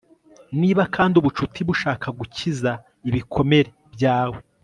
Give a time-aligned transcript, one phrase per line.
[0.59, 2.71] Niba kandi ubucuti bushaka gukiza
[3.09, 4.39] ibikomere byawe